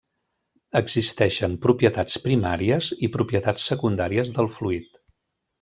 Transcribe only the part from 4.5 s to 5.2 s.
fluid.